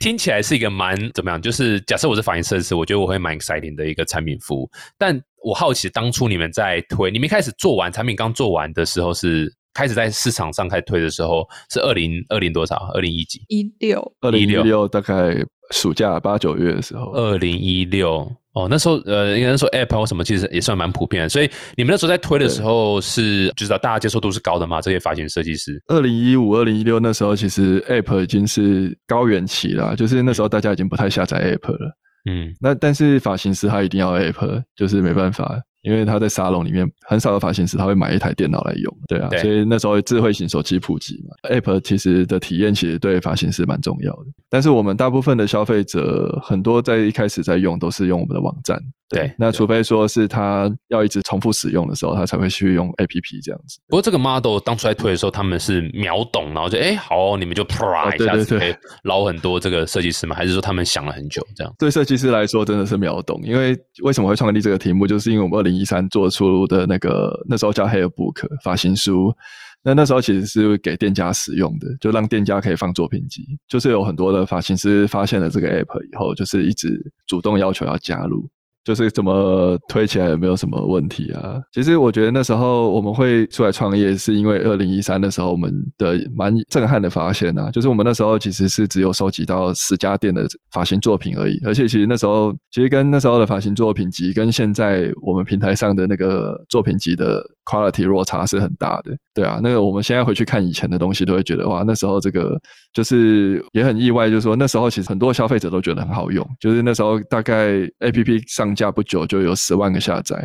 [0.00, 1.40] 听起来是一个蛮怎么样？
[1.40, 4.68] 就是假设我是发型设计师，我觉得我会蛮 exciting 的一个产品服务。
[4.98, 12.90] 但我好奇，当初你们在推，你们开始做完产品刚做完的时候，是开始在市场上开推的时候，是二零二零多少？
[12.94, 13.44] 二零一几？
[13.46, 15.36] 一六，二零一六大概。
[15.72, 21.28] 暑假八九月的时候，二零一六哦，那时候呃，应该说 App 或什么，其实也算蛮普遍的。
[21.28, 24.80] 所以你们那时候在推的时候，是就知道大家接受度是高的嘛？
[24.80, 31.96] 这些发型设计师，二零一五、二零一六那时候，其实 App 已经是高原期了，就是那时候大家已经不太下载 App 了。
[32.30, 35.58] 嗯，那但是发型师他一定要 App，就是没办法。
[35.82, 44.26] 因为他在沙龙里面很少有发型师他会买一台电脑来用，对啊，所以那时候智慧型手机普及嘛，App 其实的体验其实对发型师蛮重要的。
[44.48, 48.80] 但是我们大部分的消费者很多在一开始在用都是用我们的网站。
[49.12, 53.78] 对，那除非说是他要一直重复使用的时候，他才会去用 A P P 这样子。
[53.88, 60.34] 不过这个 model 当初在推的时候，他们是秒懂，然后就哎好，你们就啪一下子可以捞很多这个设计师吗？
[60.34, 61.74] 还是说他们想了很久这样？
[61.78, 69.34] 对设计师来说真的是秒懂，因为为什么会创立这个题目，就是因为我们二零一三做出的那个那时候叫 Hair Book 发型书，
[69.82, 78.48] 那那时候其实是给店家使用的，就让店家可以放作品集，就是有很多的发型师发现了这个 App 以后，就是一直主动要求要加入。
[78.84, 81.60] 就是怎么推起来有没有什么问题啊？
[81.72, 99.16] 其实我觉得那时候我们会出来创业，是因为二零一三的时候我们的蛮震撼的发现啊，就是我们那时候其实是只有收集到十家店的发型作品而已，而且其实那时候其实跟那时候的发型作品集跟现在我们平台上的那个作品集的 quality 落差是很大的。
[99.32, 102.60] 对啊，那个我们现在回去看以前的东西，都会觉得哇，那时候这个
[102.92, 108.71] 就是也很意外，就是说那时候其实很多消费者都觉得很好用，就是那时候大概 A P P 上。
[108.74, 110.36] 价不久就有十万个下载，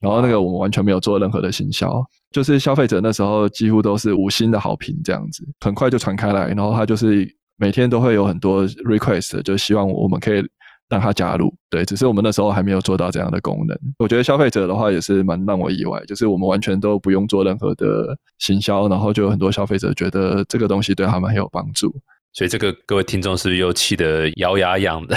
[0.00, 7.26] 然后那个我们完全没有做任何的行销，就是消费者那时候几乎都是五星的好评这样子，很快就传开来，然后他就是
[7.56, 10.42] 每天都会有很多 request，就希望我们可以
[10.88, 11.52] 让他加入。
[11.70, 13.76] 对，只是我们那时候还没有做到这样的功能。
[13.98, 21.94] 我觉得消费者的话也是蛮让我意外，就是我们完全都不用做任何的行销，然后就有很多消费者觉得这个东西对他们很有帮助。
[22.36, 25.16] 所以这个各位听众是不是又气得咬牙痒的？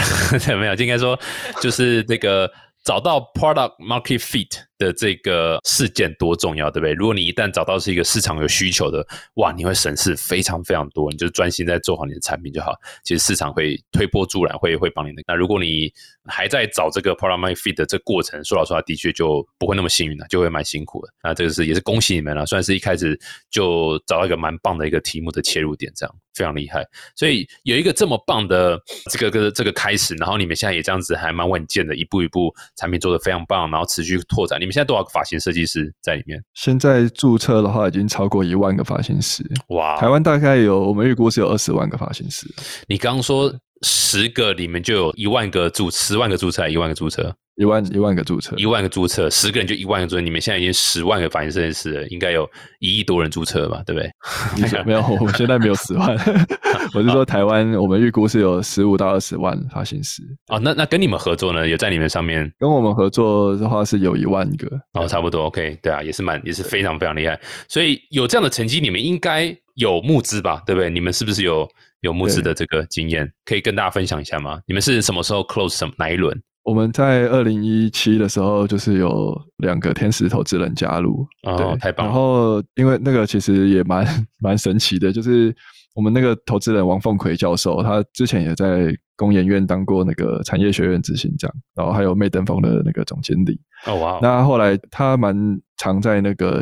[0.50, 0.74] 有 没有？
[0.76, 1.20] 应该说
[1.62, 2.50] 就是这个
[2.86, 4.70] 找到 product market fit。
[4.80, 6.94] 的这个事件多重要，对不对？
[6.94, 12.72] 如果你一旦找到是一个市场有需求的，哇，你会省事非常非常多，你就专心在做好你的产品就好。
[13.04, 15.22] 其实市场会推波助澜，会会帮你的。
[15.28, 15.92] 那如果你
[16.30, 21.12] 还在找这个 product market fit 的这过程，说老实话，的确就不会那么幸运了，就会蛮辛苦的。
[21.22, 23.20] 那这个是也是恭喜你们了，算是一开始
[23.52, 26.86] 就找到一个蛮棒的一个题目的切入点，这样非常厉害。
[27.16, 28.80] 所以有一个这么棒的
[29.12, 34.70] 这个个这个开始，然后你们现在也这样子还蛮稳健的，一步一步产品做的非常棒，然后持续拓展你。
[34.70, 36.42] 们现在多少个发型设计师在里面？
[36.54, 39.44] 现在注册的话，已经超过一万个发型师。
[39.70, 42.46] 哇，台湾大概有，我们预估是有二十万个发型师。
[42.88, 47.36] 你刚刚说十个里面就有一万个注，十万个注册，一万个注册。
[47.56, 50.22] 一万一万个注册，一万个注册，十个人就一万个注册。
[50.22, 53.84] 你们现在已经十万个发型设计师了，应该有一亿多人注册吧？
[53.86, 54.80] 对不对？
[54.86, 56.18] 没有，我们现在没有十万。
[56.96, 60.24] 我是说，台湾我们预估是有十五到二十万发型师。
[60.48, 61.68] 哦，那那跟你们合作呢？
[61.68, 64.66] 有在你们上面跟我们合作的话是有一万个。
[64.94, 65.44] 哦，差不多。
[65.48, 67.38] OK，对啊，也是蛮也是非常非常厉害。
[67.68, 70.64] 所以有这样的成绩，你们应该有募资吧？
[70.66, 70.90] 对不对？
[70.90, 71.70] 你们是不是有
[72.02, 73.32] 有募资的这个经验？
[73.46, 74.60] 可以跟大家分享一下吗？
[74.68, 76.42] 你们是什么时候 close 什么哪一轮？
[76.64, 82.12] 我们在二零一七的时候，就是有两个天使投资人加入，哦，太棒了。
[82.12, 84.06] 然后因为那个其实也蛮
[84.40, 85.56] 蛮神奇的，就是
[85.96, 93.60] 我们那个投资人王凤奎教授，他之前也在工研院当过那个产业学院执行长，然后还有麦登峰的那个总经理。
[93.88, 94.20] 哦哇！
[94.22, 95.36] 那后来他蛮
[95.78, 96.62] 常在那个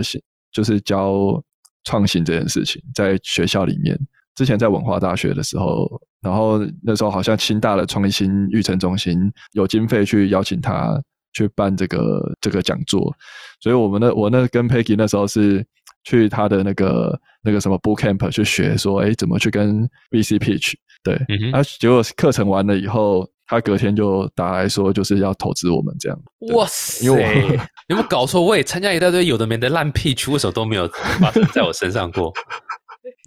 [0.54, 1.44] 就是教
[1.84, 4.00] 创新这件事情，在学校里面。
[4.38, 5.90] 之前在文化大学的时候，
[6.22, 9.20] 然后那时候好像清大的创新育成中心
[9.54, 10.96] 有经费去邀请他
[11.34, 13.12] 去办这个这个讲座，
[13.60, 15.66] 所以我们那我那跟 Peggy 那时候是
[16.04, 20.74] 去他的那个那个什么 Boot Camp 去学，说哎怎么去跟 VC pitch，
[21.04, 21.16] 对，
[21.52, 26.20] 啊结果课程完了以后，他隔天就打来说就是要投资我们这样，
[26.54, 27.06] 哇塞，
[27.90, 28.40] 有没有搞错？
[28.42, 30.88] 我也参加一大堆有的没的烂 pitch，为什么都没有
[31.20, 32.32] 发生在我身上过？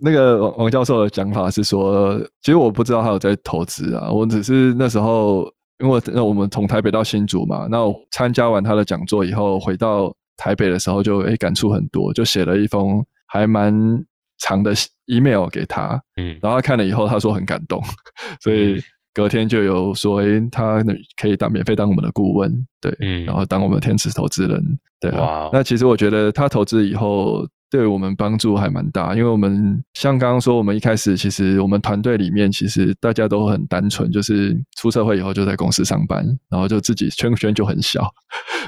[0.02, 5.46] 那个王王教授的讲法是说，其实我不知道他有在投资啊，我只是那时候
[5.78, 13.74] 因为那我们从台北到新竹嘛，那我参加完他的讲座以后，回到台北的时候就诶感触很多，就写了一封还蛮
[14.38, 14.72] 长的
[15.06, 17.82] email 给他，嗯，然后他看了以后，他说很感动，
[18.40, 18.80] 所以
[19.12, 20.82] 隔天就有说，诶，他
[21.20, 27.46] 可以当免费当我们的顾问，对，嗯，然后当我们天使投资人，对啊，那其实我觉得他投资以后。
[27.70, 38.02] 对我们帮助还蛮大，因为我们像刚刚说，我们一开始其实我们团队里面其实大家都很单纯，就是出社会以后就在公司上班，然后就自己圈圈就很小，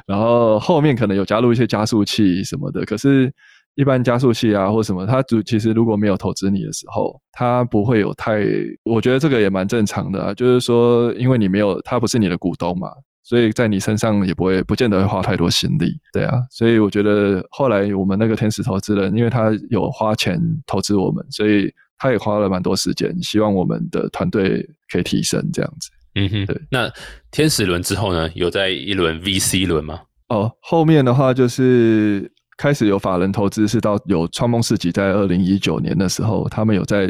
[0.07, 3.33] 然后后面可能有加入一些加速器什么的，可是，
[3.75, 8.41] 一般加速器啊或什么，它主其实如果没有投资你的时候，它不会有太，
[8.85, 12.89] 我觉得这个也蛮正常的啊，就是说，因为你没有，他不是你的股东嘛。
[13.25, 16.41] 所以在你身上也不会不见得会花太多心力，对啊。
[16.51, 25.91] 所以我觉得后来我们那个天使投资人，因为他有花钱投资我们，所以他也花了蛮多时间，希望我们的团队可以提升这样子。
[26.15, 26.61] 嗯哼，对。
[26.71, 26.91] 那
[27.31, 30.01] 天使轮之后呢，有在一轮 VC 轮吗？
[30.29, 37.09] 哦，后面的话就是开始有法人投资，是到有创梦世纪在二零一九年的时候，他们有在。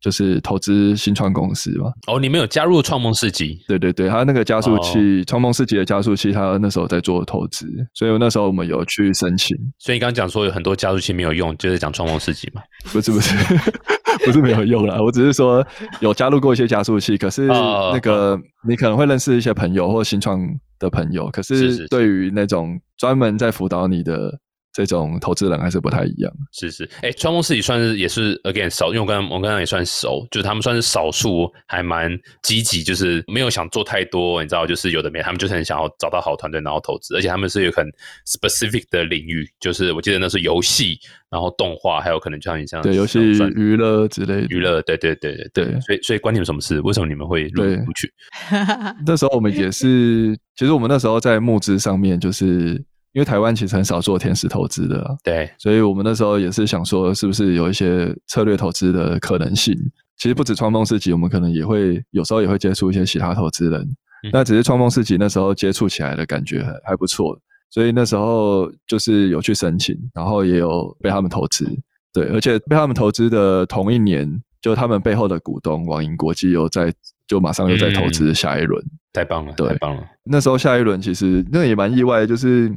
[0.00, 1.90] 就是投资新创公司嘛。
[2.06, 3.58] 哦，你们有加入创梦世纪？
[3.66, 9.56] 对对对，他那个加速器，创梦世纪的加速器，他那时候在做投资，所以那时候我们有去申请。
[9.78, 12.62] 所以你刚刚讲说有很多加速器没有用，就是讲创梦世纪嘛？
[12.92, 13.34] 不是不是
[14.24, 15.66] 不是没有用了，我只是说
[16.00, 20.40] 有加入过一些加速器，可是那个你可能会认识一些朋友或新创
[20.78, 24.38] 的朋友，可是对于那种专门在辅导你的。
[24.84, 26.32] 这种投资人还是不太一样。
[26.52, 32.10] 是是，哎，川梦自己算是也是 again 少，因为我跟我跟他也算熟，就是他们算是少数还蛮
[32.42, 37.86] 积极，就是没有想做太多，你知道，就是有的没，他们就是很想要找到好团队然后投资，而且他们是有很
[38.26, 40.98] specific 的领域，就是我记得那是游戏，
[41.30, 43.18] 然后动画，还有可能就像你这样对游戏
[43.54, 46.80] 娱乐之类娱乐，对对对对对，所以所以关你们什么事？
[46.80, 48.12] 为什么你们会入不去？
[49.06, 52.82] 那时候我们也是，其实我们那时候在募资上面就是。
[53.12, 59.74] 因为台湾其实很少做天使投资的，对，所以我们那时候也是想说，是不是有一些策略投资的可能性？
[60.16, 63.96] 其实不止创梦市集，我们可能也会有时候也会接触一些其他投资人。
[64.32, 67.38] 那只是创梦市集那时候接触起来的感觉还不错，
[67.70, 71.64] 所以那时候就是有去申请，然后也有被他们投资。
[72.12, 74.28] 对，而且被他们投资的同一年，
[74.60, 76.92] 就他们背后的股东网银国际又在
[77.28, 78.84] 就马上又在投资下一轮，
[79.18, 80.04] 太棒了，太棒了。
[80.24, 82.72] 那时候下一轮其实那也蛮意外，就是。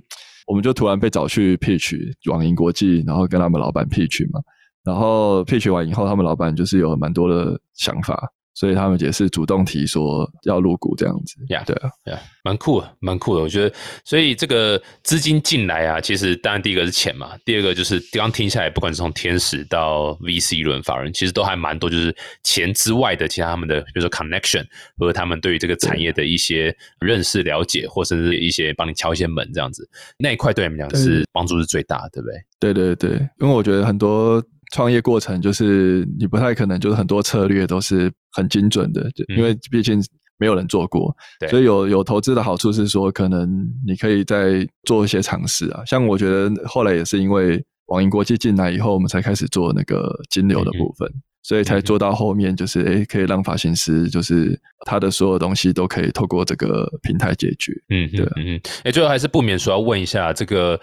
[0.47, 1.95] 我们就突然被找去 pitch
[2.29, 4.41] 网银国际，然后跟他们老板 pitch 嘛，
[4.83, 8.19] 然后 pitch 完以后，他们老板就是有蛮多的想法。
[8.53, 13.41] 所以他们也是主动提说要入股这样子，呀，对啊，呀，蛮酷的，蛮酷的。
[13.41, 24.65] 我觉得，所以这个资金进来啊，其实当然第一个是钱嘛，第二个就是刚听下来，不管是从天使到 VC 轮法人，其实都还蛮多，就是钱之外的其他他们的，比如说 connection，
[24.97, 32.43] 或者他们对于这个产业的一些认识、了解，或甚至一些帮你敲一些门这样子，那一块对你们讲是帮助是最大的，对不对？
[32.59, 34.43] 对对对，因为我觉得很多。
[34.71, 40.01] 创业过程就是你不太可能，就是很多策略都是很精准的，因为毕竟
[40.37, 41.15] 没有人做过，
[41.49, 43.47] 所以有有投资的好处是说，可能
[43.85, 45.83] 你可以再做一些尝试啊。
[45.85, 51.07] 像我觉得后来也是因为网银国际进来以后，我们才开始做那个金流的部分，
[51.43, 57.73] 所以才做到后面就是诶，可以让发型师就是他的所有东西都可以透过这个平台解决。
[57.89, 60.79] 嗯，对嗯嗯，哎，最后还是不免说要问一下，这个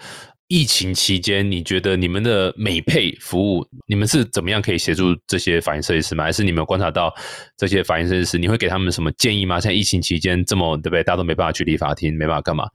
[0.49, 6.23] 疫情期间，你觉得你们的美配服务，你们是怎么样可以协助这些发型设计师吗？
[6.23, 7.13] 还是你们有观察到
[7.55, 9.59] 这些发型设计师，你会给他们什么建议吗？
[9.59, 11.03] 现在疫情期间这么对不对？
[11.03, 12.65] 大家都没办法去理发厅，没办法干嘛？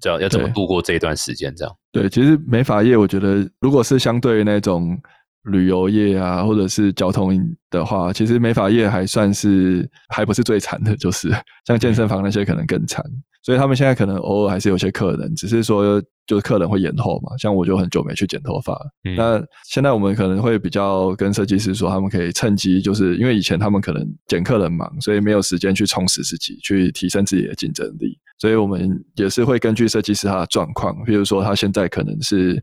[0.00, 1.54] 知道要怎么度过这一段时间？
[1.54, 5.00] 这样，对，其实美发业，我觉得如果是相对于那种
[5.44, 7.38] 旅游业啊，或者是交通
[7.70, 11.30] 的话，其实美发业还算是还不是最惨的，就是
[11.66, 13.04] 像健身房那些可能更惨。
[13.42, 17.34] 所以他们现在可能偶尔还是有些客人，只是说就是客人会延后嘛。
[17.38, 18.78] 像我就很久没去剪头发，
[19.08, 28.14] 嗯那现在我们可能会比较跟设计师说，他们可以趁机，就是因为以前他们可能剪客人忙，所以没有时间去充实自己，去提升自己的竞争力。
[28.38, 32.62] 所以我们也是会根据设计师他的状况，比如说他现在可能是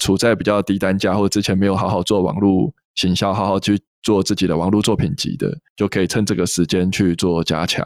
[0.00, 7.84] 处在比较低单价，或者之前没有好好做网络行销，好好去做自己的网络作品集的，就可以趁这个时间去做加强。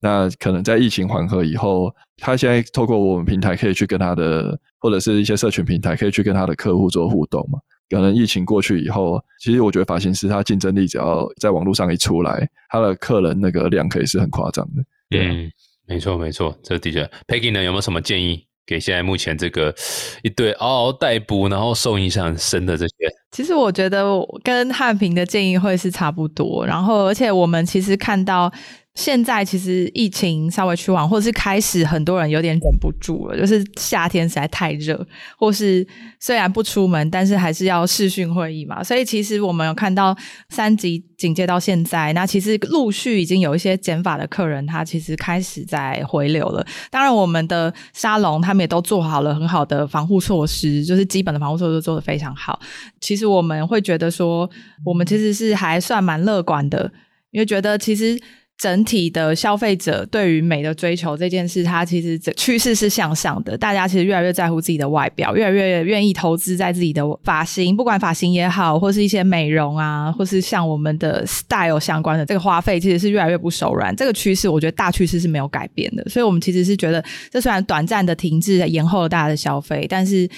[0.00, 7.58] 那可能在疫情缓和以后，他现在透过我们平台可以去跟他的，或者是一些社群平台可以去跟他的客户做互动嘛。
[7.88, 14.82] 可能疫情过去以后，其实我觉得发型师他竞争力只要在网络上一出来，他的客人那个量可以是很夸张的。
[15.10, 15.52] 对啊嗯，
[15.86, 17.08] 没错没错，这的确。
[17.28, 19.74] Peggy 呢，有没有什么建议给现在目前这个
[20.22, 23.21] 一堆嗷嗷待哺，然后受影响很深的这些？
[23.32, 24.04] 其实我觉得
[24.44, 28.52] 跟汉平的建议会是差不多，然后而且我们其实看到
[28.94, 35.04] 现在其实疫情稍微趋缓，或者是开始很多人有点忍不住了，就是夏天实在太热，
[35.38, 35.86] 或是
[36.20, 40.14] 虽然不出门，但是还是要视讯会议嘛，所以其实我们有看到
[40.50, 46.62] 三级警戒到现在，那其实陆续已经有一些减法的客人，他其实开始在回流了。
[46.90, 52.60] 当然，我们的沙龙他们也都做好了很好的防护措施，就是基本的防护措施都做得非常好。
[53.00, 54.48] 其实我们会觉得说，
[54.84, 56.90] 我们其实是还算蛮乐观的，
[57.30, 58.18] 因为觉得其实
[58.58, 63.58] 整体的消费者对于美的追求这件事，它其实趋势是向上的。
[63.58, 73.96] 大家其实越来越在乎自己的外表，越来越愿意投资在自己的发型，不管发型也好，或是一些美容啊，或是像我们的 style 相关的这个花费，其实是越来越不手软。
[73.96, 76.04] 这个趋势，我觉得大趋势是没有改变的。
[76.08, 77.02] 所以，我们其实是觉得，
[77.32, 80.28] 这虽然短暂的停滞，延后了大家的消费，但是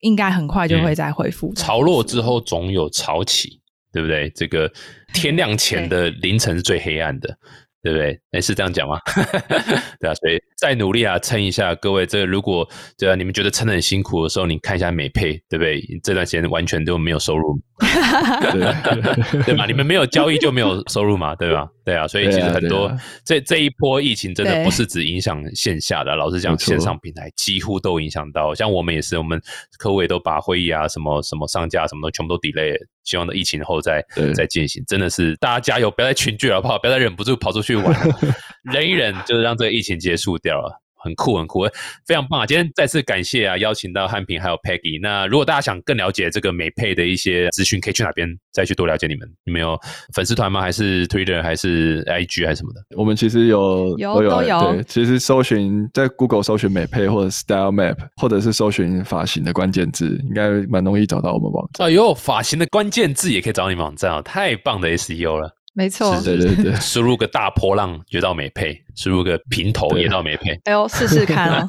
[0.00, 1.52] 应该很快就会再恢复。
[1.54, 3.60] 潮落之后总有潮起，
[3.92, 4.30] 对不对？
[4.34, 4.70] 这个
[5.12, 7.36] 天亮前的凌晨是最黑暗的。
[7.84, 8.18] 对不对？
[8.32, 8.98] 哎，是这样讲吗？
[10.00, 11.74] 对啊，所以再努力啊，撑一下。
[11.74, 12.66] 各位，这个如果
[12.96, 15.82] 对啊，你们觉得撑得很辛苦的时候，你看一下美配，对不对？
[16.02, 19.66] 这段时间完全都没有收入，对对吧？
[19.66, 21.68] 你们没有交易就没有收入嘛，对吧？
[21.84, 22.90] 对啊，所以其实很多、
[23.24, 28.54] 这这一波疫情真的不是只影响线下的，老实讲，线上平台几乎都影响到。
[28.54, 29.40] 像我们也是，我们
[29.78, 34.04] 客户也都把会议啊、什么什么上架什么的全部都 delay，希望在疫情后再
[34.34, 34.82] 再进行。
[34.86, 36.78] 真的是大家加油，不要再群聚了，好不好？
[36.78, 37.94] 不要再忍不住跑出去玩，
[38.72, 40.80] 忍一忍，就是让这个疫情结束掉了。
[41.04, 41.66] 很酷，很酷，
[42.06, 42.46] 非常棒啊！
[42.46, 44.98] 今天再次感谢啊，邀请到汉平还有 Peggy。
[45.02, 49.28] 那如果大家想更了解这个美配的一些资讯，可以去哪边再去多了解你们？
[49.44, 49.78] 你们有
[50.14, 50.62] 粉丝团吗？
[50.62, 52.82] 还是 Twitter 还是 IG 还是什么的？
[52.96, 61.86] 我们其实有有都有都有对，其实搜寻在 Google 搜寻美配或者 Style Map，或者是搜寻发型的关键字，应该蛮容易找到我们网站。
[61.86, 65.50] 哎呦，发型的关键字也可以找到你们网站哦，太棒的 SEO 了！
[65.74, 70.52] 没错，是对对对， 输入个大波浪就到美配，输入个平头对也到美配。
[70.64, 71.68] 哎呦，试试看哦，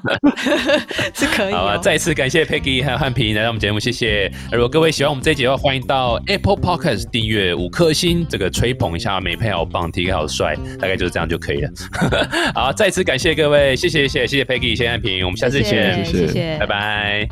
[1.16, 1.76] 是可以、好。
[1.80, 4.32] 再次感谢 Peggy 还有汉平来到我们节目，谢谢。
[4.51, 11.70] 如果各位喜欢我们这一节的话，欢迎到 Apple Podcast 订阅五颗星，这个吹捧一下美配好棒，T K 好帅，大概就是这样就可以了。
[12.53, 17.28] 好，再次感谢各位，谢谢谢谢谢谢 Peggy，谢谢汉平，我们下次见，谢谢谢谢，拜拜。